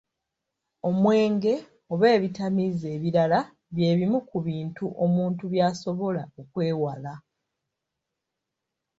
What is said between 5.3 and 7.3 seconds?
by’asobola okwewala.